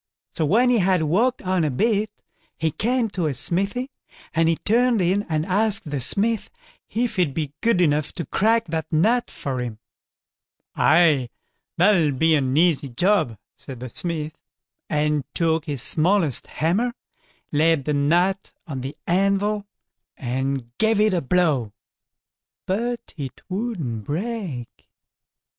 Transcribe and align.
So 0.31 0.45
when 0.47 0.71
he 0.71 0.79
had 0.79 1.03
walked 1.03 1.43
on 1.43 1.63
a 1.63 1.69
bit, 1.69 2.09
he 2.57 2.71
came 2.71 3.07
to 3.11 3.27
a 3.27 3.35
smithy, 3.35 3.91
and 4.33 4.49
he 4.49 4.55
turned 4.55 4.99
in 4.99 5.21
and 5.29 5.45
asked 5.45 5.91
the 5.91 6.01
smith 6.01 6.49
if 6.89 7.17
he'd 7.17 7.35
be 7.35 7.53
good 7.61 7.79
enough 7.79 8.11
to 8.13 8.25
crack 8.25 8.65
that 8.69 8.91
nut 8.91 9.29
for 9.29 9.59
him. 9.61 9.77
"Aye, 10.75 11.29
that'll 11.77 12.13
be 12.13 12.33
an 12.33 12.57
easy 12.57 12.89
job", 12.89 13.37
said 13.55 13.79
the 13.79 13.89
smith, 13.89 14.35
and 14.89 15.23
took 15.35 15.65
his 15.65 15.83
smallest 15.83 16.47
hammer, 16.47 16.95
laid 17.51 17.85
the 17.85 17.93
nut 17.93 18.53
on 18.65 18.81
the 18.81 18.95
anvil, 19.05 19.67
and 20.17 20.75
gave 20.79 20.99
it 20.99 21.13
a 21.13 21.21
blow, 21.21 21.73
but 22.65 23.13
it 23.17 23.39
wouldn't 23.49 24.03
break. 24.05 24.89